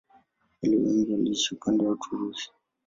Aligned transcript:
Walio 0.61 0.79
wengi 0.83 1.11
waliishi 1.13 1.55
upande 1.55 1.85
wa 1.85 1.93
Uturuki. 1.93 2.51